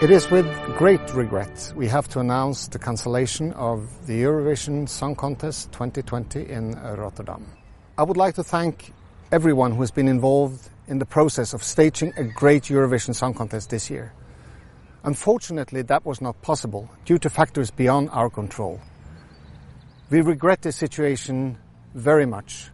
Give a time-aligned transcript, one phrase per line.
[0.00, 0.46] It is with
[0.78, 6.72] great regret we have to announce the cancellation of the Eurovision Song Contest 2020 in
[6.72, 7.44] Rotterdam.
[7.98, 8.94] I would like to thank
[9.30, 13.68] everyone who has been involved in the process of staging a great Eurovision Song Contest
[13.68, 14.14] this year.
[15.04, 18.80] Unfortunately, that was not possible due to factors beyond our control.
[20.08, 21.58] We regret this situation
[21.94, 22.70] very much,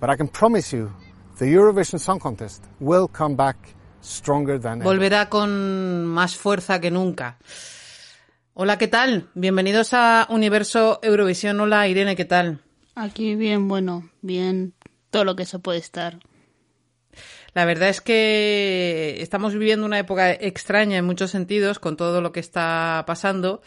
[0.00, 0.92] but I can promise you
[1.38, 3.76] the Eurovision Song Contest will come back.
[4.84, 7.38] Volverá con más fuerza que nunca.
[8.54, 9.28] Hola, ¿qué tal?
[9.34, 11.60] Bienvenidos a Universo Eurovisión.
[11.60, 12.60] Hola, Irene, ¿qué tal?
[12.94, 14.74] Aquí bien, bueno, bien,
[15.10, 16.18] todo lo que se puede estar.
[17.54, 22.32] La verdad es que estamos viviendo una época extraña en muchos sentidos con todo lo
[22.32, 23.62] que está pasando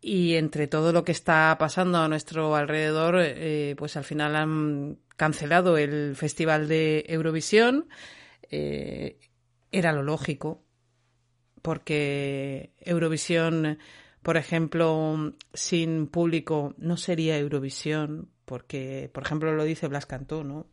[0.00, 4.98] y entre todo lo que está pasando a nuestro alrededor, eh, pues al final han
[5.16, 7.88] cancelado el Festival de Eurovisión.
[8.50, 9.18] Eh,
[9.72, 10.62] era lo lógico,
[11.62, 13.78] porque Eurovisión,
[14.22, 20.66] por ejemplo, sin público no sería Eurovisión, porque, por ejemplo, lo dice Blas Cantó, ¿no?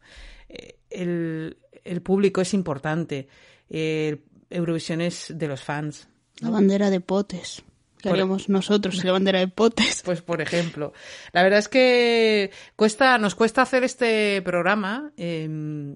[0.49, 3.27] Eh, el, el público es importante.
[3.69, 6.09] El Eurovisión es de los fans.
[6.41, 7.63] La bandera de potes.
[8.01, 10.01] ¿Qué haríamos nosotros la bandera de potes?
[10.05, 10.93] Pues por ejemplo.
[11.33, 15.11] La verdad es que cuesta, nos cuesta hacer este programa.
[15.17, 15.95] Eh,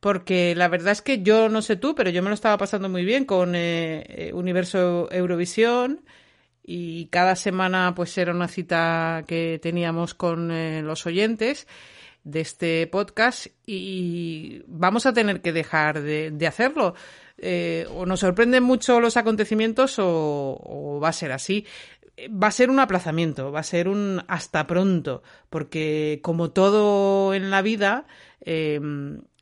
[0.00, 2.88] porque la verdad es que yo no sé tú, pero yo me lo estaba pasando
[2.88, 6.04] muy bien con eh, Universo Eurovisión
[6.62, 11.66] y cada semana pues era una cita que teníamos con eh, los oyentes
[12.24, 16.94] de este podcast y vamos a tener que dejar de, de hacerlo.
[17.40, 21.64] Eh, o nos sorprenden mucho los acontecimientos o, o va a ser así
[22.26, 27.50] va a ser un aplazamiento, va a ser un hasta pronto, porque como todo en
[27.50, 28.06] la vida,
[28.40, 28.80] eh,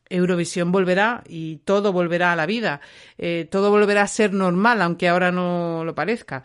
[0.09, 2.81] Eurovisión volverá y todo volverá a la vida,
[3.19, 6.43] eh, todo volverá a ser normal, aunque ahora no lo parezca.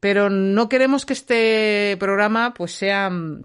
[0.00, 3.42] Pero no queremos que este programa pues sea mm,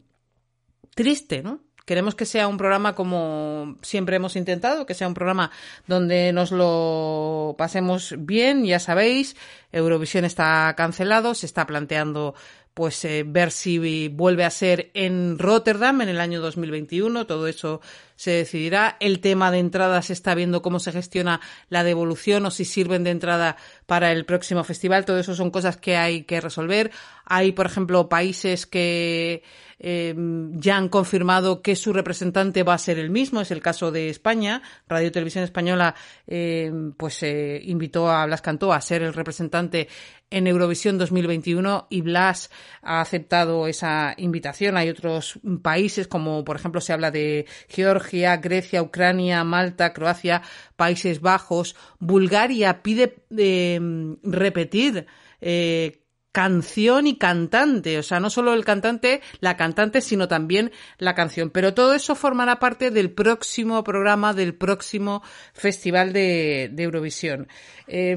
[0.96, 1.62] triste, ¿no?
[1.86, 5.50] Queremos que sea un programa como siempre hemos intentado, que sea un programa
[5.88, 9.36] donde nos lo pasemos bien, ya sabéis,
[9.72, 12.36] Eurovisión está cancelado, se está planteando
[12.76, 17.26] pues eh, ver si vuelve a ser en Rotterdam en el año 2021.
[17.26, 17.82] Todo eso
[18.20, 18.98] se decidirá.
[19.00, 23.06] El tema de entrada se está viendo cómo se gestiona la devolución o si sirven
[23.06, 25.06] de entrada para el próximo festival.
[25.06, 26.92] Todo eso son cosas que hay que resolver.
[27.24, 29.42] Hay, por ejemplo, países que
[29.80, 30.14] eh,
[30.52, 33.40] ya han confirmado que su representante va a ser el mismo.
[33.40, 34.62] Es el caso de España.
[34.90, 35.96] Radio Televisión Española
[36.28, 39.88] eh, pues eh, invitó a Blas Cantó a ser el representante
[40.32, 42.52] en Eurovisión 2021 y Blas
[42.82, 44.78] ha aceptado esa invitación.
[44.78, 48.09] Hay otros países, como por ejemplo se habla de Georgia,
[48.42, 50.42] Grecia, Ucrania, Malta, Croacia,
[50.76, 51.76] Países Bajos.
[52.00, 53.80] Bulgaria pide eh,
[54.24, 55.06] repetir
[55.42, 56.00] eh,
[56.32, 61.50] canción y cantante, o sea, no solo el cantante, la cantante, sino también la canción.
[61.50, 67.48] Pero todo eso formará parte del próximo programa, del próximo Festival de, Eurovisión.
[67.88, 68.16] Eh,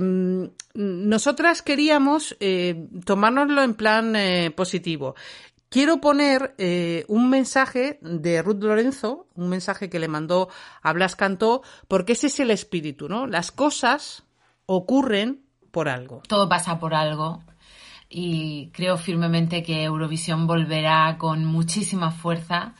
[0.75, 5.15] nosotras queríamos eh, tomárnoslo en plan eh, positivo.
[5.73, 10.51] Quiero poner eh, un mensaje de Ruth Lorenzo, un mensaje que le mandó
[10.83, 13.27] a Blas Cantó, porque ese es el espíritu, ¿no?
[13.27, 14.23] Las cosas
[14.67, 15.41] ocurren
[15.71, 16.21] por algo.
[16.29, 17.43] Todo pasa por algo
[18.11, 22.75] y creo firmemente que Eurovisión volverá con muchísima fuerza,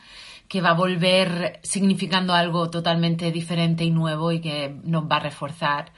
[0.47, 5.21] que va a volver significando algo totalmente diferente y nuevo y que nos va a
[5.21, 5.91] reforzar.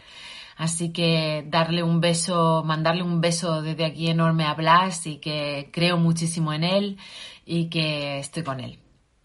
[0.55, 5.69] Así que darle un beso, mandarle un beso desde aquí enorme a Blas y que
[5.71, 6.97] creo muchísimo en él
[7.45, 8.79] y que estoy con él.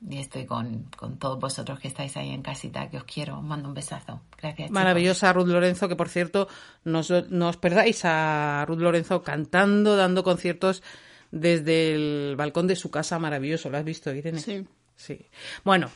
[0.08, 3.38] Y estoy con, con todos vosotros que estáis ahí en casita, que os quiero.
[3.38, 4.22] Os mando un besazo.
[4.38, 4.68] Gracias.
[4.68, 4.70] chicos.
[4.70, 6.48] Maravillosa Ruth Lorenzo, que por cierto,
[6.84, 10.82] no os, no os perdáis a Ruth Lorenzo cantando, dando conciertos
[11.30, 13.18] desde el balcón de su casa.
[13.18, 13.68] Maravilloso.
[13.68, 14.40] ¿Lo has visto, Irene?
[14.40, 14.66] Sí.
[15.00, 15.18] Sí.
[15.64, 15.90] Bueno,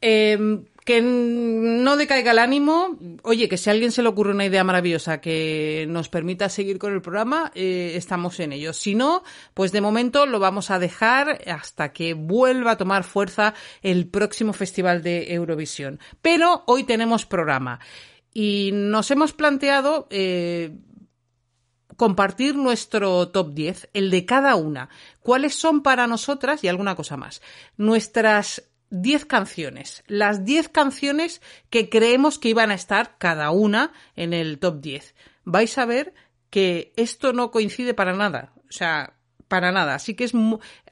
[0.00, 2.96] eh, que no decaiga el ánimo.
[3.22, 6.78] Oye, que si a alguien se le ocurre una idea maravillosa que nos permita seguir
[6.78, 8.72] con el programa, eh, estamos en ello.
[8.72, 9.22] Si no,
[9.52, 13.52] pues de momento lo vamos a dejar hasta que vuelva a tomar fuerza
[13.82, 16.00] el próximo Festival de Eurovisión.
[16.22, 17.80] Pero hoy tenemos programa.
[18.32, 20.74] y nos hemos planteado eh,
[21.98, 24.88] compartir nuestro top 10, el de cada una.
[25.20, 27.42] ¿Cuáles son para nosotras y alguna cosa más?
[27.76, 34.32] Nuestras 10 canciones, las 10 canciones que creemos que iban a estar cada una en
[34.32, 35.14] el top 10.
[35.44, 36.14] Vais a ver
[36.50, 39.14] que esto no coincide para nada, o sea,
[39.48, 39.94] para nada.
[39.94, 40.32] Así que es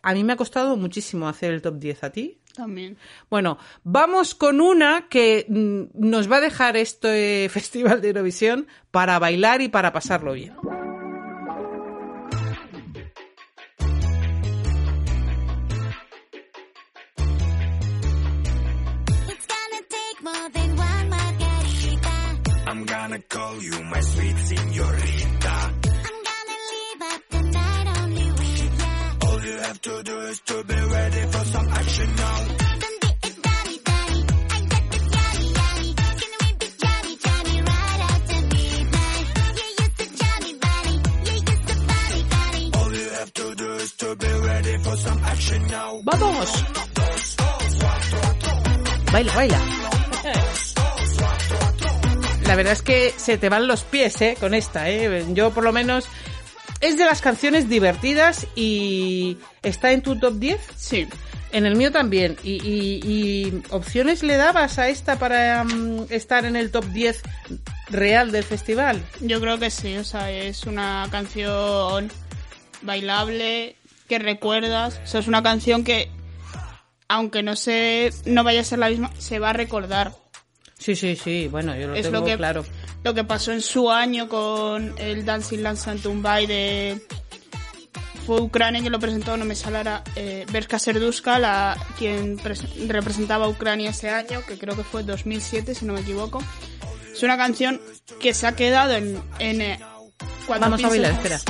[0.03, 2.39] a mí me ha costado muchísimo hacer el top 10 a ti.
[2.55, 2.97] También.
[3.29, 9.19] Bueno, vamos con una que mm, nos va a dejar este festival de Eurovisión para
[9.19, 10.55] bailar y para pasarlo bien.
[23.17, 25.57] Gonna call you my sweet señorita.
[26.05, 29.29] I'm gonna leave at the night only with ya.
[29.29, 32.67] All you have to do is to be ready for some action now.
[46.05, 46.65] ¡Vamos!
[49.13, 49.96] Baila, baila.
[52.47, 54.37] La verdad es que se te van los pies, ¿eh?
[54.39, 55.25] Con esta, ¿eh?
[55.31, 56.07] Yo por lo menos...
[56.81, 60.61] Es de las canciones divertidas y está en tu top 10.
[60.77, 61.09] Sí.
[61.53, 62.37] En el mío también.
[62.45, 67.23] ¿Y, y, opciones le dabas a esta para mm, estar en el top 10
[67.89, 69.03] real del festival?
[69.21, 72.13] Yo creo que sí, o sea, es una canción
[72.83, 73.77] bailable
[74.07, 76.11] que recuerdas, o sea, es una canción que
[77.09, 80.13] aunque no se no vaya a ser la misma, se va a recordar.
[80.79, 82.65] Sí, sí, sí, bueno, yo lo es tengo lo que, claro.
[83.03, 87.01] Lo que pasó en su año con el Dancing Land Tumbai de
[88.27, 92.39] fue Ucrania quien lo presentó, no me salara eh, Berska Serduska, la, quien
[92.89, 96.43] representaba a Ucrania ese año, que creo que fue 2007, si no me equivoco.
[97.13, 97.81] Es una canción
[98.21, 99.23] que se ha quedado en...
[99.39, 99.81] en eh,
[100.47, 101.41] cuando Vamos a bailar, espera.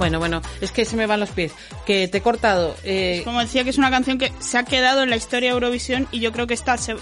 [0.00, 1.52] Bueno, bueno, es que se me van los pies.
[1.84, 2.74] Que te he cortado.
[2.84, 3.20] Eh...
[3.22, 6.08] Como decía, que es una canción que se ha quedado en la historia de Eurovisión
[6.10, 6.94] y yo creo que esta se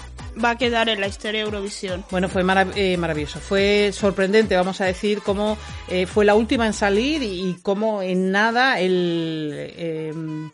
[0.43, 2.03] va a quedar en la historia de Eurovisión.
[2.11, 2.41] Bueno, fue
[2.75, 3.39] eh, maravilloso.
[3.39, 5.57] Fue sorprendente, vamos a decir, cómo
[5.87, 10.51] eh, fue la última en salir y, cómo en nada el.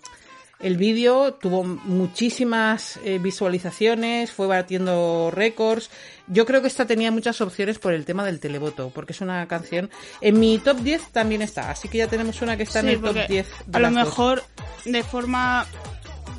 [0.65, 5.91] El vídeo tuvo muchísimas eh, visualizaciones, fue batiendo récords.
[6.25, 9.47] Yo creo que esta tenía muchas opciones por el tema del televoto, porque es una
[9.47, 9.91] canción.
[10.21, 12.99] En mi top 10 también está, así que ya tenemos una que está en el
[12.99, 13.47] top 10.
[13.73, 14.41] a lo mejor
[14.85, 15.67] de forma.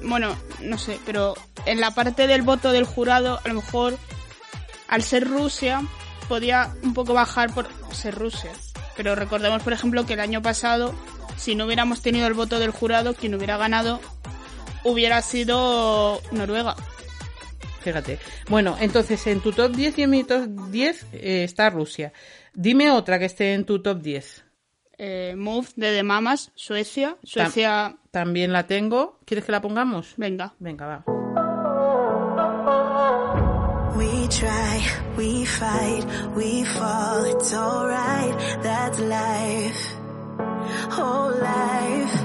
[0.03, 1.35] Bueno, no sé, pero
[1.65, 3.97] en la parte del voto del jurado, a lo mejor
[4.89, 5.83] al ser Rusia,
[6.29, 8.51] podía un poco bajar por ser Rusia.
[8.97, 10.97] Pero recordemos, por ejemplo, que el año pasado
[11.37, 14.01] si no hubiéramos tenido el voto del jurado, quien hubiera ganado
[14.87, 16.77] hubiera sido Noruega.
[17.81, 18.19] Fíjate.
[18.49, 22.13] Bueno, entonces en tu top 10 y en mi top 10 eh, está Rusia.
[22.55, 24.45] Dime otra que esté en tu top 10.
[24.99, 27.17] Eh, Move de The Mamas, Suecia.
[27.23, 27.97] Suecia.
[28.11, 29.21] también la tengo.
[29.25, 30.15] ¿Quieres que la pongamos?
[30.17, 30.55] Venga.
[30.59, 31.05] Venga, va.
[33.97, 34.83] We try,
[35.17, 36.05] we fight,
[36.35, 40.06] we fall, it's alright, that's life.
[40.91, 42.17] Whole life.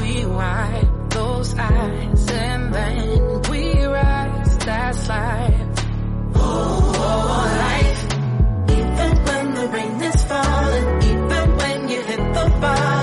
[0.00, 4.58] We wipe those eyes and then we rise.
[4.58, 5.66] That's life.
[6.34, 8.02] Oh, oh life.
[8.78, 12.99] Even when the rain is falling, even when you hit the bottom.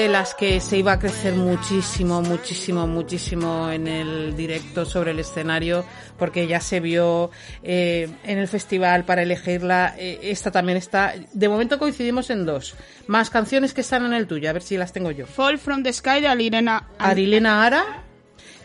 [0.00, 5.18] De las que se iba a crecer muchísimo, muchísimo, muchísimo en el directo sobre el
[5.18, 5.84] escenario,
[6.18, 7.30] porque ya se vio
[7.62, 9.94] eh, en el festival para elegirla.
[9.98, 11.14] Eh, esta también está.
[11.34, 12.76] De momento coincidimos en dos.
[13.08, 15.26] Más canciones que están en el tuyo, a ver si las tengo yo.
[15.26, 18.04] Fall from the Sky de Arilena, Arilena Ara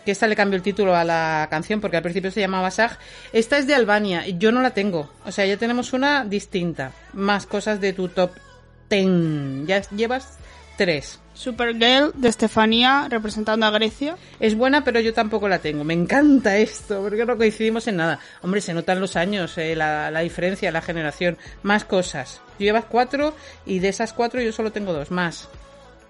[0.05, 2.97] que esta le cambió el título a la canción porque al principio se llamaba Sag.
[3.33, 5.11] Esta es de Albania y yo no la tengo.
[5.25, 6.93] O sea, ya tenemos una distinta.
[7.11, 8.31] Más cosas de tu top
[8.87, 9.65] ten.
[9.67, 10.37] ¿Ya llevas
[10.77, 11.19] Tres.
[11.35, 14.15] Supergirl de Estefanía representando a Grecia.
[14.39, 15.83] Es buena, pero yo tampoco la tengo.
[15.83, 18.19] Me encanta esto, porque no coincidimos en nada.
[18.41, 21.37] Hombre, se notan los años, eh, la, la diferencia, la generación.
[21.61, 22.41] Más cosas.
[22.57, 25.47] Tú llevas cuatro y de esas cuatro yo solo tengo dos más.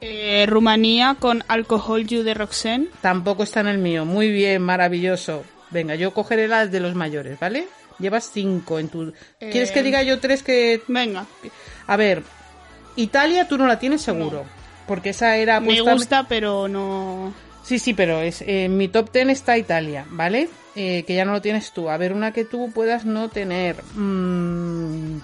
[0.01, 2.88] Eh, Rumanía con Alcohol You de Roxanne.
[3.01, 4.05] Tampoco está en el mío.
[4.05, 5.44] Muy bien, maravilloso.
[5.72, 7.67] Venga, yo cogeré las de los mayores, ¿vale?
[7.98, 9.13] Llevas cinco en tu...
[9.39, 10.82] ¿Quieres que Eh, diga yo tres que...
[10.88, 11.25] Venga,
[11.88, 12.22] A ver,
[12.98, 14.46] Italia tú no la tienes seguro.
[14.88, 15.60] Porque esa era...
[15.60, 17.34] me apuesta- gusta, pero no.
[17.63, 20.50] Sí, sí, pero es, en mi top ten está Italia, ¿vale?
[20.75, 21.89] Eh, que ya no lo tienes tú.
[21.89, 23.82] A ver, una que tú puedas no tener.
[23.96, 25.18] Mm,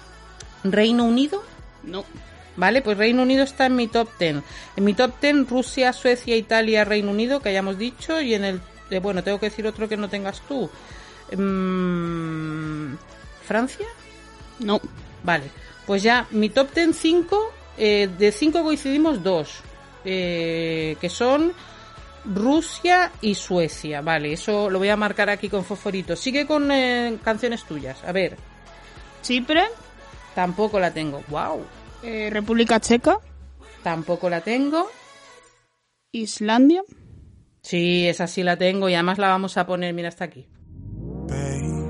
[0.64, 1.42] Reino Unido,
[1.84, 2.04] No.
[2.56, 2.82] ¿vale?
[2.82, 4.42] Pues Reino Unido está en mi top ten.
[4.76, 8.20] En mi top ten, Rusia, Suecia, Italia, Reino Unido, que hayamos dicho.
[8.20, 8.60] Y en el.
[8.90, 10.68] eh, bueno, tengo que decir otro que no tengas tú.
[11.72, 12.94] Mm,
[13.46, 13.86] ¿Francia?
[14.58, 14.80] No.
[15.22, 15.44] Vale,
[15.86, 19.62] pues ya mi top ten 5, de 5 coincidimos dos,
[20.04, 21.52] eh, que son
[22.24, 24.00] Rusia y Suecia.
[24.00, 26.16] Vale, eso lo voy a marcar aquí con fosforito.
[26.16, 28.02] Sigue con eh, canciones tuyas.
[28.04, 28.36] A ver,
[29.22, 29.64] Chipre,
[30.34, 31.22] tampoco la tengo.
[31.28, 31.64] Wow,
[32.02, 33.18] eh, República Checa,
[33.82, 34.90] tampoco la tengo.
[36.12, 36.82] Islandia.
[37.62, 40.48] Sí, esa sí la tengo y además la vamos a poner, mira, hasta aquí.
[41.28, 41.81] Baby,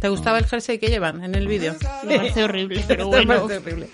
[0.00, 1.74] ¿Te gustaba el jersey que llevan en el vídeo?
[2.06, 3.46] Me parece horrible, pero Me bueno.
[3.46, 3.90] parece horrible.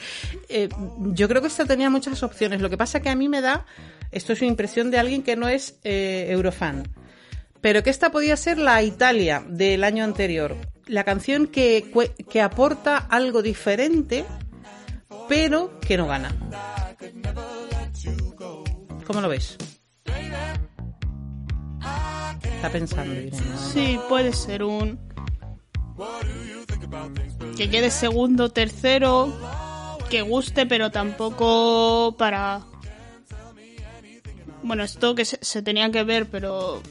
[0.49, 0.68] Eh,
[1.12, 2.61] yo creo que esta tenía muchas opciones.
[2.61, 3.66] Lo que pasa que a mí me da,
[4.12, 6.85] esto es una impresión de alguien que no es eh, eurofan,
[7.61, 10.56] pero que esta podía ser la Italia del año anterior.
[10.87, 11.90] La canción que,
[12.30, 14.25] que aporta algo diferente,
[15.28, 16.33] pero que no gana.
[19.04, 19.56] ¿Cómo lo ves?
[22.56, 23.38] Está pensando, Irene.
[23.72, 24.98] Sí, puede ser un.
[27.56, 29.32] Que quede segundo, tercero.
[30.10, 32.62] Que guste, pero tampoco para.
[34.62, 36.82] Bueno, esto que se, se tenía que ver, pero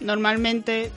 [0.00, 0.90] normalmente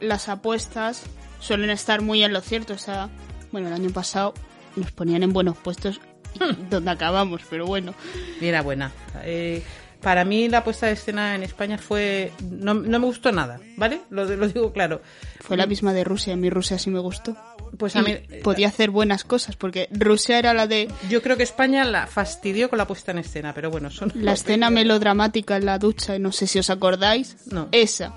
[0.00, 1.02] las apuestas
[1.40, 2.74] suelen estar muy en lo cierto.
[2.74, 3.08] O sea,
[3.50, 4.34] bueno, el año pasado
[4.76, 6.00] nos ponían en buenos puestos
[6.34, 7.94] y donde acabamos, pero bueno.
[8.40, 8.92] Era buena.
[9.22, 9.62] Eh,
[10.02, 12.32] para mí la puesta de escena en España fue...
[12.42, 14.00] No, no me gustó nada, ¿vale?
[14.10, 15.00] Lo, lo digo claro.
[15.40, 17.36] Fue la misma de Rusia, a mí Rusia sí me gustó.
[17.78, 18.16] Pues a mí...
[18.42, 22.68] podía hacer buenas cosas, porque Rusia era la de Yo creo que España la fastidió
[22.68, 24.12] con la puesta en escena, pero bueno, son...
[24.14, 27.36] la escena melodramática en la ducha, no sé si os acordáis.
[27.46, 27.68] No.
[27.72, 28.12] Esa.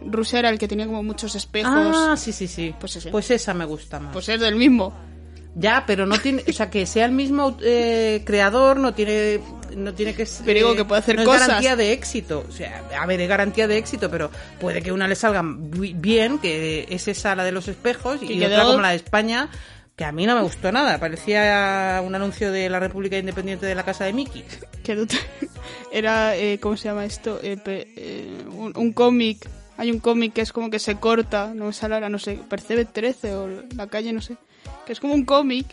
[0.00, 1.72] Rusia era el que tenía como muchos espejos.
[1.74, 2.74] Ah, sí, sí, sí.
[2.78, 3.10] Pues ese.
[3.10, 4.12] Pues esa me gusta más.
[4.12, 4.94] Pues es del mismo.
[5.58, 6.44] Ya, pero no tiene...
[6.46, 9.40] O sea, que sea el mismo eh, creador no tiene...
[9.74, 10.44] No tiene que ser...
[10.44, 11.42] Pero digo que puede hacer no cosas.
[11.42, 12.44] Es garantía de éxito.
[12.46, 16.38] O sea, a ver, es garantía de éxito, pero puede que una le salga bien,
[16.38, 19.48] que es esa la de los espejos, y, otra como la de España,
[19.96, 20.98] que a mí no me gustó nada.
[20.98, 24.44] Parecía un anuncio de la República Independiente de la Casa de Mickey.
[24.84, 25.06] Que
[25.90, 27.40] era, eh, ¿cómo se llama esto?
[27.42, 29.48] Eh, pe- eh, un, un cómic.
[29.78, 32.38] Hay un cómic que es como que se corta, no me sale ahora, no sé,
[32.48, 34.36] Percebe 13 o La calle, no sé.
[34.86, 35.66] Que es como un cómic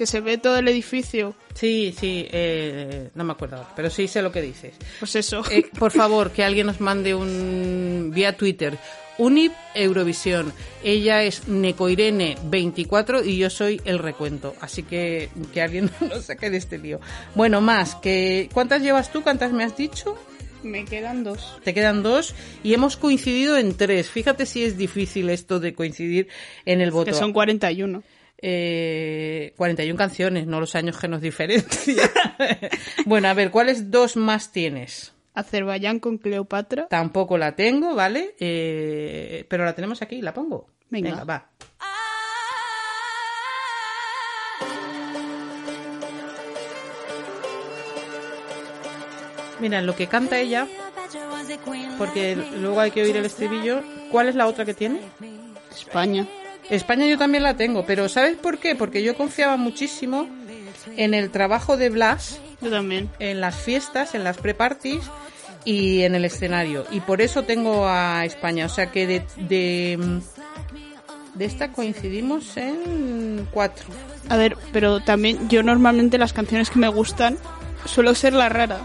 [0.00, 1.34] que se ve todo el edificio.
[1.52, 4.72] Sí, sí, eh, no me acuerdo pero sí sé lo que dices.
[4.98, 5.42] Pues eso.
[5.50, 8.78] Eh, por favor, que alguien nos mande un vía Twitter.
[9.18, 10.54] Unip Eurovisión.
[10.82, 14.54] Ella es Necoirene24 y yo soy el recuento.
[14.62, 17.00] Así que que alguien nos saque de este lío.
[17.34, 19.22] Bueno, más, que ¿cuántas llevas tú?
[19.22, 20.16] ¿Cuántas me has dicho?
[20.62, 21.58] Me quedan dos.
[21.64, 24.10] Te quedan dos y hemos coincidido en tres.
[24.10, 26.28] Fíjate si es difícil esto de coincidir
[26.64, 27.06] en el voto.
[27.06, 28.02] Que son 41.
[28.42, 32.08] Eh, 41 canciones, no los años que nos diferencian.
[33.06, 35.12] bueno, a ver, ¿cuáles dos más tienes?
[35.34, 36.88] Azerbaiyán con Cleopatra.
[36.88, 38.34] Tampoco la tengo, ¿vale?
[38.40, 40.68] Eh, pero la tenemos aquí, la pongo.
[40.88, 41.24] Venga.
[41.24, 41.50] va.
[49.60, 50.66] Mira, en lo que canta ella,
[51.98, 53.82] porque luego hay que oír el estribillo.
[54.10, 55.00] ¿Cuál es la otra que tiene?
[55.76, 56.26] España.
[56.68, 58.74] España yo también la tengo, pero ¿sabes por qué?
[58.76, 60.28] Porque yo confiaba muchísimo
[60.96, 63.10] en el trabajo de Blas Yo también.
[63.18, 65.02] en las fiestas, en las pre-parties
[65.64, 66.86] y en el escenario.
[66.90, 68.66] Y por eso tengo a España.
[68.66, 70.20] O sea que de, de,
[71.34, 73.84] de esta coincidimos en cuatro.
[74.28, 77.36] A ver, pero también yo normalmente las canciones que me gustan
[77.84, 78.78] suelo ser la rara.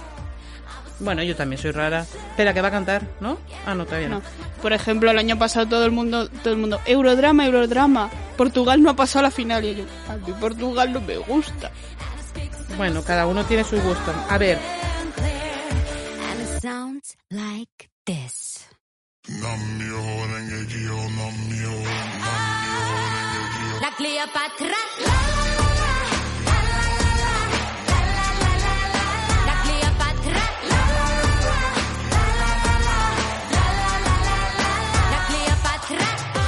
[0.99, 2.05] Bueno, yo también soy rara.
[2.29, 3.37] Espera, que va a cantar, ¿no?
[3.65, 4.19] Ah, no, todavía no.
[4.19, 4.25] No.
[4.61, 8.09] Por ejemplo, el año pasado todo el mundo, todo el mundo, Eurodrama, Eurodrama.
[8.37, 11.71] Portugal no ha pasado a la final y yo, a mí Portugal no me gusta.
[12.77, 14.15] Bueno, cada uno tiene sus gustos.
[14.29, 14.59] A ver.
[23.81, 25.14] La Cleopatra.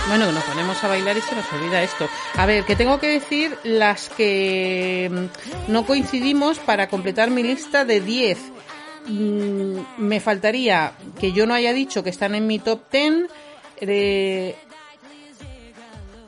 [0.07, 2.07] Bueno, nos ponemos a bailar y se nos olvida esto.
[2.35, 7.85] A ver, que tengo que decir las que mm, no coincidimos para completar mi lista
[7.85, 8.37] de 10.
[9.07, 13.13] Mm, me faltaría que yo no haya dicho que están en mi top 10.
[13.81, 14.55] eh,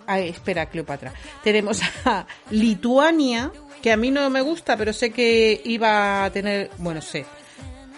[0.07, 1.13] Ay, espera, Cleopatra.
[1.43, 6.71] Tenemos a Lituania, que a mí no me gusta, pero sé que iba a tener,
[6.79, 7.25] bueno, sé,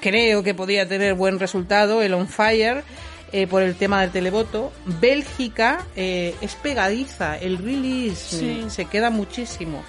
[0.02, 2.84] creo que podía tener buen resultado, el On Fire,
[3.32, 4.72] eh, por el tema del televoto.
[4.86, 8.66] Bélgica eh, es pegadiza, el release Sí.
[8.70, 9.84] se queda muchísimo.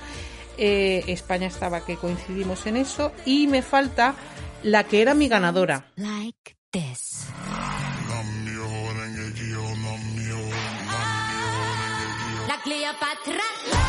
[0.58, 3.12] Eh, España estaba que coincidimos en eso.
[3.24, 4.14] Y me falta
[4.62, 5.86] la que era mi ganadora.
[5.96, 7.26] Like this.
[12.48, 13.81] La Cleopatra.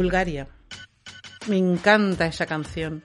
[0.00, 0.46] Bulgaria.
[1.48, 3.02] Me encanta esa canción.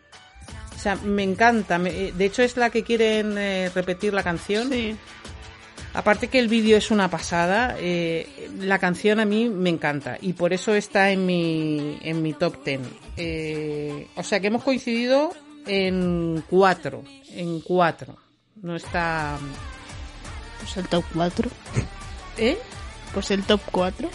[0.75, 1.75] O sea, me encanta.
[1.85, 4.69] Eh, de hecho, es la que quieren eh, repetir la canción.
[4.69, 4.95] Sí.
[5.93, 10.33] Aparte que el vídeo es una pasada, eh, la canción a mí me encanta y
[10.33, 12.81] por eso está en mi, en mi top ten.
[13.15, 15.31] Eh, o sea que hemos coincidido
[15.65, 18.17] en cuatro, en cuatro.
[18.61, 19.37] No está...
[20.59, 21.49] Pues el top 4.
[22.37, 22.57] ¿Eh?
[23.13, 24.09] Pues el top 4.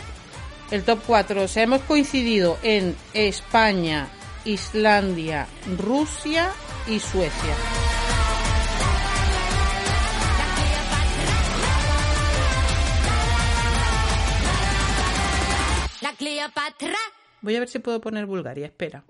[0.71, 4.09] El top 4, o sea, hemos coincidido en España,
[4.45, 6.53] Islandia, Rusia
[6.87, 7.55] y Suecia.
[17.43, 19.03] Voy a ver si puedo poner Bulgaria, espera.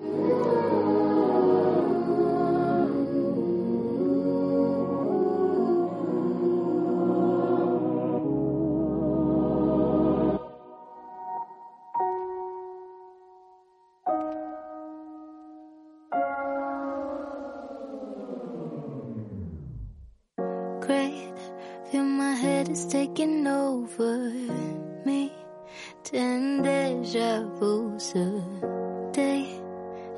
[27.98, 29.46] A day.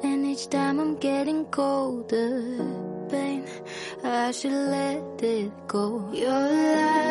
[0.03, 2.43] And each time I'm getting colder.
[3.09, 3.45] Pain,
[4.03, 6.11] I should let it go.
[6.13, 7.07] Your lies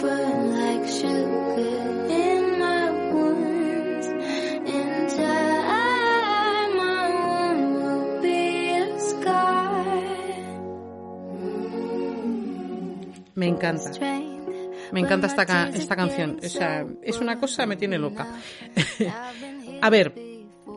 [0.00, 4.06] burn like sugar in my wounds.
[4.76, 9.84] In time, my wound will be a scar.
[13.36, 14.37] Me encanta.
[14.92, 16.38] Me encanta esta, ca- esta canción.
[16.44, 18.26] O sea, es una cosa, me tiene loca.
[19.82, 20.14] A ver,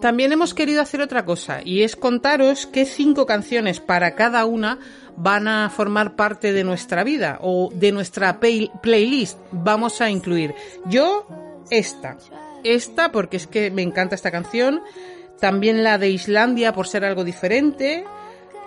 [0.02, 4.80] también hemos querido hacer otra cosa y es contaros qué cinco canciones para cada una
[5.18, 9.38] van a formar parte de nuestra vida o de nuestra playlist.
[9.52, 10.54] Vamos a incluir.
[10.86, 11.28] Yo,
[11.70, 12.18] esta.
[12.64, 14.82] Esta porque es que me encanta esta canción.
[15.40, 18.06] También la de Islandia por ser algo diferente.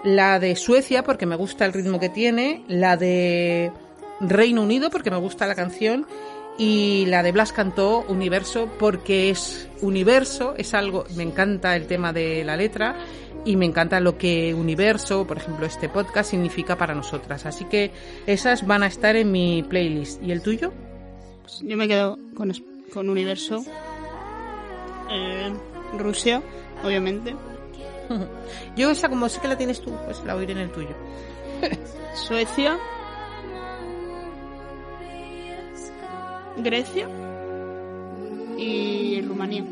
[0.02, 2.64] La de Suecia porque me gusta el ritmo que tiene.
[2.68, 3.72] La de
[4.20, 6.06] Reino Unido porque me gusta la canción
[6.58, 12.12] y la de Blas Cantó Universo porque es universo, es algo, me encanta el tema
[12.12, 12.96] de la letra
[13.44, 17.44] y me encanta lo que universo, por ejemplo, este podcast significa para nosotras.
[17.44, 17.90] Así que
[18.26, 20.22] esas van a estar en mi playlist.
[20.22, 20.72] ¿Y el tuyo?
[21.42, 22.52] Pues yo me quedo con,
[22.92, 23.62] con Universo.
[25.10, 25.52] Eh,
[25.98, 26.42] Rusia,
[26.82, 27.34] obviamente.
[28.76, 30.94] Yo esa como sé que la tienes tú, pues la oiré en el tuyo.
[32.14, 32.78] Suecia.
[36.56, 37.08] Grecia.
[38.56, 39.64] Y Rumanía.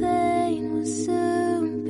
[0.00, 1.82] Pain will soon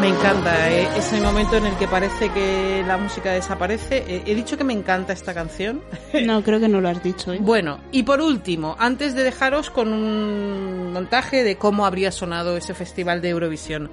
[0.00, 4.04] Me encanta eh, ese momento en el que parece que la música desaparece.
[4.06, 5.82] Eh, he dicho que me encanta esta canción.
[6.24, 7.32] No, creo que no lo has dicho.
[7.32, 7.38] ¿eh?
[7.40, 12.74] Bueno, y por último, antes de dejaros con un montaje de cómo habría sonado ese
[12.74, 13.90] festival de Eurovisión,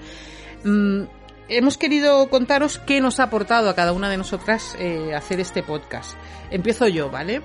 [0.63, 1.03] mm,
[1.49, 5.63] hemos querido contaros qué nos ha aportado a cada una de nosotras eh, hacer este
[5.63, 6.15] podcast.
[6.51, 7.41] Empiezo yo, ¿vale?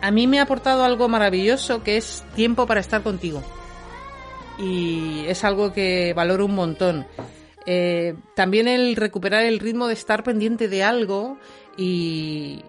[0.00, 3.42] A mí me ha aportado algo maravilloso que es tiempo para estar contigo.
[4.58, 7.06] Y es algo que valoro un montón.
[7.66, 11.38] Eh, también el recuperar el ritmo de estar pendiente de algo
[11.76, 12.62] y,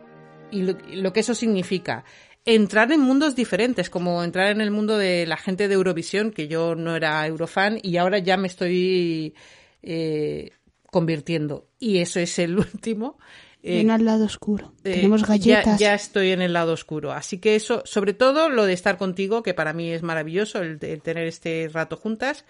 [0.51, 2.03] y lo, que eso significa.
[2.45, 6.47] Entrar en mundos diferentes, como entrar en el mundo de la gente de Eurovisión, que
[6.47, 9.35] yo no era Eurofan y ahora ya me estoy
[9.83, 10.51] eh,
[10.91, 11.67] convirtiendo.
[11.79, 13.17] Y eso es el último.
[13.61, 14.73] Eh, Ven al lado oscuro.
[14.85, 15.79] eh, Tenemos ya- galletas.
[15.79, 17.11] Ya, estoy en el lado oscuro.
[17.11, 20.77] Así que eso, sobre todo lo de estar contigo, que para mí es maravilloso, el,
[20.81, 22.45] el tener este rato juntas,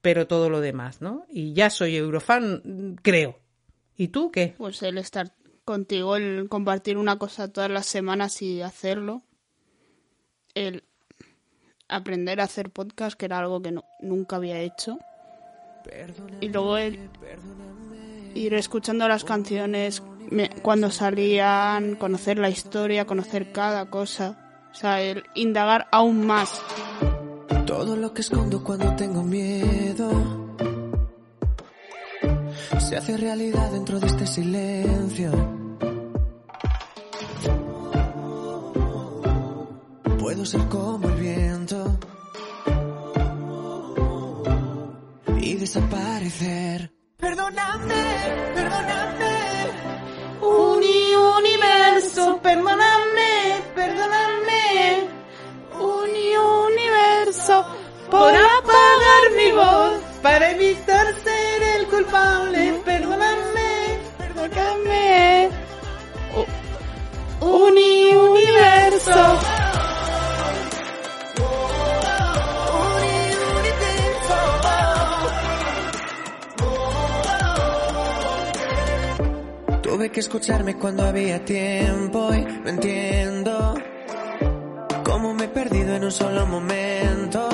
[0.00, 1.26] pero todo lo demás, ¿no?
[1.28, 3.40] Y ya soy Eurofan, creo.
[3.96, 4.54] ¿Y tú qué?
[4.56, 5.32] Pues el estar
[5.64, 9.22] contigo, el compartir una cosa todas las semanas y hacerlo.
[10.54, 10.84] El
[11.88, 14.98] aprender a hacer podcast, que era algo que no- nunca había hecho.
[16.40, 16.98] Y luego el
[18.34, 24.66] ir escuchando las canciones me- cuando salían, conocer la historia, conocer cada cosa.
[24.72, 26.60] O sea, el indagar aún más.
[27.66, 30.10] Todo lo que escondo cuando tengo miedo
[32.78, 35.30] se hace realidad dentro de este silencio.
[40.18, 41.98] Puedo ser como el viento
[45.38, 46.92] y desaparecer.
[47.16, 47.94] Perdóname,
[48.54, 49.83] perdóname.
[50.44, 55.08] Uni universo, perdóname, perdóname.
[55.80, 57.64] Uni universo
[58.10, 58.32] Por
[80.14, 83.74] que escucharme cuando había tiempo y no entiendo
[85.02, 87.48] cómo me he perdido en un solo momento.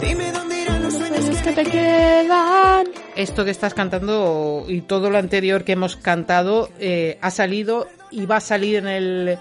[0.00, 2.88] Dime dónde irán los sueños que que te quedan.
[3.14, 8.26] Esto que estás cantando y todo lo anterior que hemos cantado eh, ha salido y
[8.26, 9.38] va a salir en el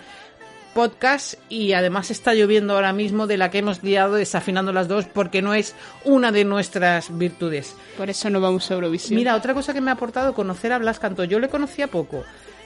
[0.77, 5.05] podcast y además está lloviendo ahora mismo de la que hemos liado desafinando las dos
[5.05, 5.73] porque no es
[6.05, 7.75] una de nuestras virtudes.
[7.97, 9.17] Por eso no vamos a Eurovisión.
[9.17, 11.23] Mira, otra cosa que me ha aportado conocer a Blas Cantó.
[11.23, 12.23] Yo le conocía poco.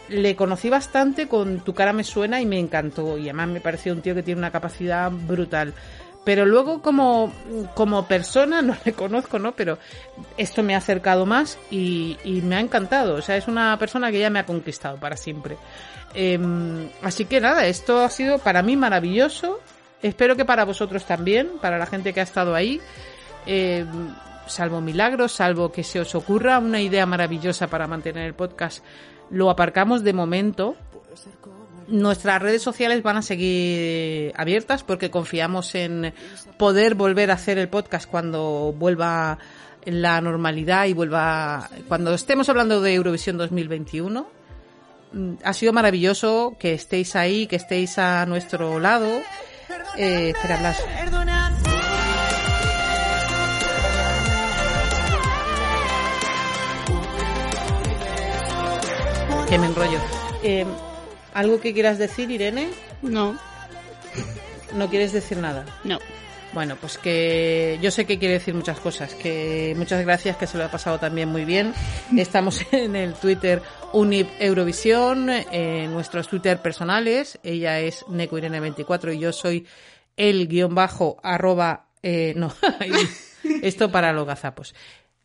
[0.09, 3.17] Le conocí bastante con Tu cara me suena y me encantó.
[3.17, 5.73] Y además me pareció un tío que tiene una capacidad brutal.
[6.25, 7.31] Pero luego como,
[7.75, 9.53] como persona no le conozco, ¿no?
[9.53, 9.77] Pero
[10.35, 13.15] esto me ha acercado más y, y me ha encantado.
[13.15, 15.55] O sea, es una persona que ya me ha conquistado para siempre.
[16.13, 19.59] Em, así que nada, esto ha sido para mí maravilloso.
[20.01, 22.81] Espero que para vosotros también, para la gente que ha estado ahí.
[23.45, 23.85] Eh,
[24.47, 28.83] salvo milagros, salvo que se os ocurra una idea maravillosa para mantener el podcast,
[29.29, 30.75] lo aparcamos de momento.
[31.87, 36.13] Nuestras redes sociales van a seguir abiertas porque confiamos en
[36.57, 39.39] poder volver a hacer el podcast cuando vuelva
[39.85, 44.40] la normalidad y vuelva cuando estemos hablando de Eurovisión 2021.
[45.13, 49.21] Mm, Ha sido maravilloso que estéis ahí, que estéis a nuestro lado.
[49.97, 50.77] Eh, espera, Blas.
[59.49, 59.99] que me enrollo.
[60.43, 60.65] Eh,
[61.33, 62.69] ¿Algo que quieras decir, Irene?
[63.01, 63.37] No,
[64.75, 65.65] ¿No quieres decir nada?
[65.83, 65.99] no.
[66.53, 70.57] Bueno, pues que yo sé que quiere decir muchas cosas, que muchas gracias, que se
[70.57, 71.73] lo ha pasado también muy bien.
[72.17, 73.61] Estamos en el Twitter
[73.93, 77.39] Unip Eurovisión, en nuestros Twitter personales.
[77.43, 79.65] Ella es NecoIrene24 y yo soy
[80.17, 82.53] el guion bajo arroba, eh, no,
[83.61, 84.75] esto para los gazapos.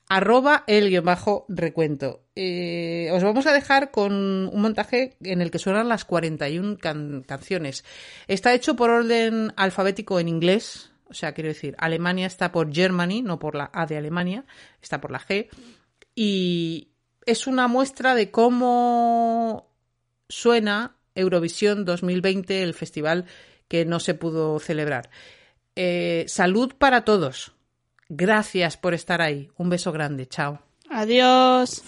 [0.08, 2.22] Arroba el guion bajo recuento.
[2.36, 7.24] Eh, os vamos a dejar con un montaje en el que suenan las 41 can-
[7.26, 7.84] canciones.
[8.28, 10.92] Está hecho por orden alfabético en inglés.
[11.08, 14.44] O sea, quiero decir, Alemania está por Germany, no por la A de Alemania,
[14.82, 15.48] está por la G.
[16.14, 16.88] Y
[17.24, 19.70] es una muestra de cómo
[20.28, 23.26] suena Eurovisión 2020, el festival
[23.68, 25.10] que no se pudo celebrar.
[25.74, 27.52] Eh, salud para todos.
[28.08, 29.50] Gracias por estar ahí.
[29.56, 30.26] Un beso grande.
[30.26, 30.60] Chao.
[30.88, 31.82] Adiós.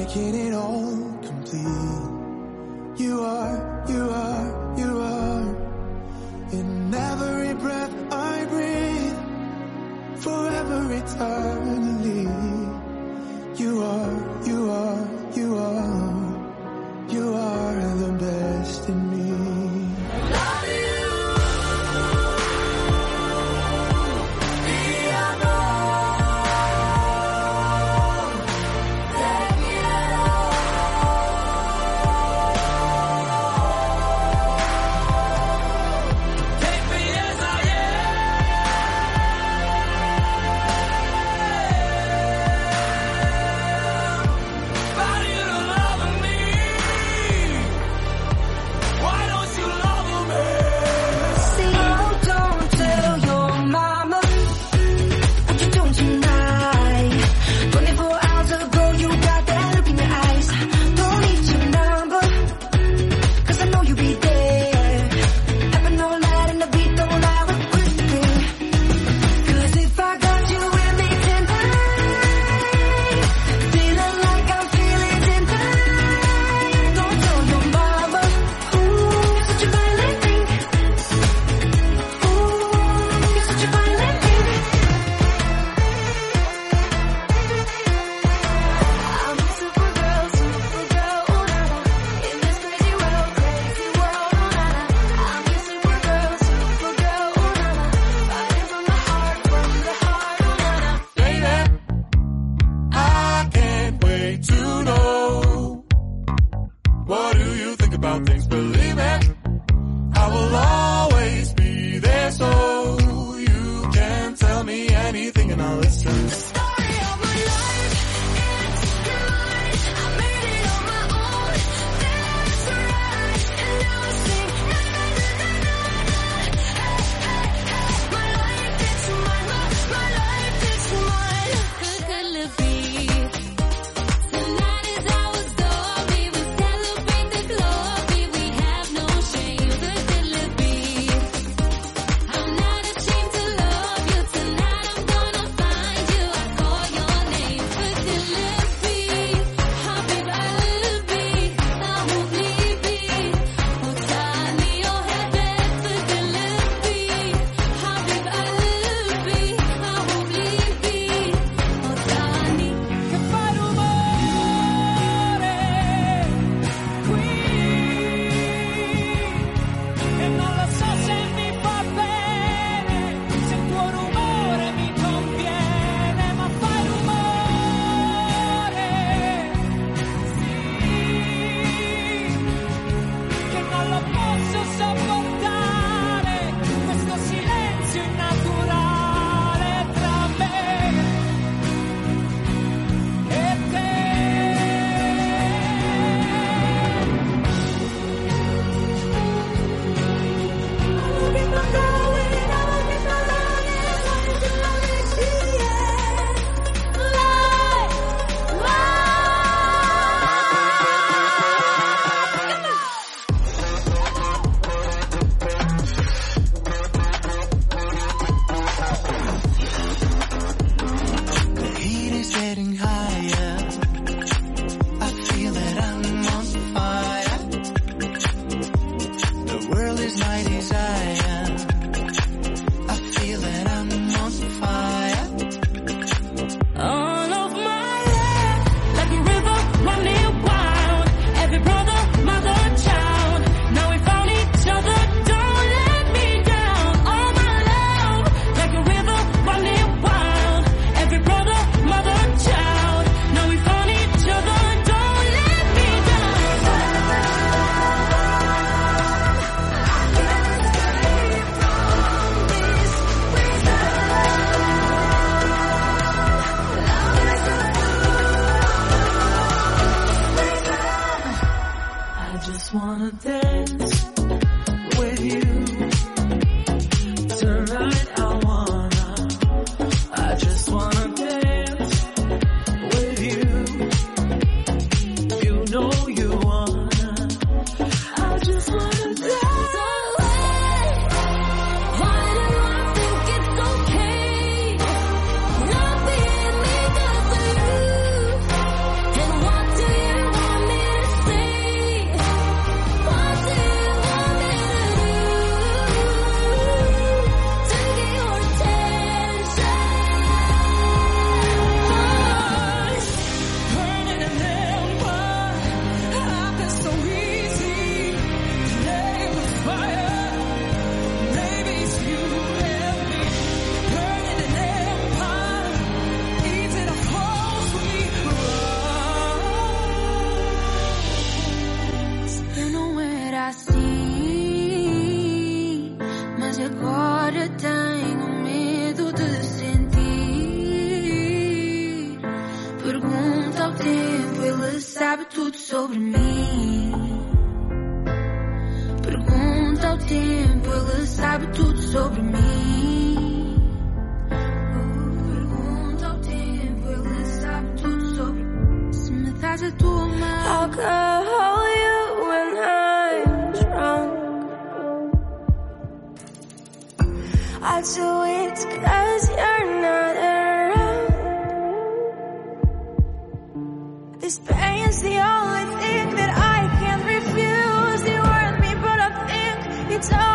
[0.00, 0.96] making it all
[1.28, 2.04] complete.
[2.96, 5.46] You are, you are, you are
[6.52, 9.20] in every breath I breathe,
[10.24, 11.59] forever it's her.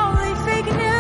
[0.06, 0.95] Only fake news.